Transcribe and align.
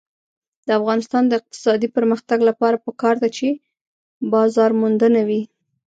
د 0.67 0.69
افغانستان 0.79 1.23
د 1.27 1.31
اقتصادي 1.39 1.87
پرمختګ 1.97 2.39
لپاره 2.49 2.81
پکار 2.85 3.15
ده 3.23 3.29
چې 3.37 3.47
بازارموندنه 4.33 5.21
وي. 5.27 5.41